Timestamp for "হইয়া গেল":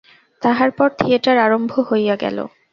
1.89-2.37